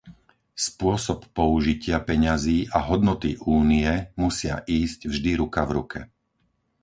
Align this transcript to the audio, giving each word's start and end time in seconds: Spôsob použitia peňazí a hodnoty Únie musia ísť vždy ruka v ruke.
Spôsob 0.67 1.19
použitia 1.39 1.97
peňazí 2.09 2.59
a 2.73 2.79
hodnoty 2.89 3.31
Únie 3.57 3.91
musia 4.23 4.55
ísť 4.79 4.99
vždy 5.11 5.31
ruka 5.41 5.61
v 5.67 5.71
ruke. 5.77 5.99